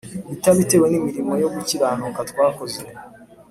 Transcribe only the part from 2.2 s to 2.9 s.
twakoze,